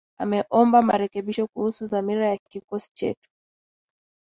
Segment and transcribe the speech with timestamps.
[0.19, 3.29] Ameomba marekebisho kuhusu dhamira ya kikosi chetu.